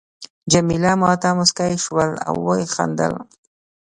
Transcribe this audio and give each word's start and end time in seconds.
جميله 0.51 0.91
ما 1.01 1.11
ته 1.21 1.29
مسکی 1.37 1.73
شول 1.83 2.09
او 2.27 2.35
وخندل. 2.45 3.13